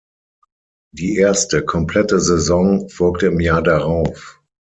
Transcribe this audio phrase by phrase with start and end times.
[0.95, 4.41] Die erste komplette Saison folgte im Jahr darauf.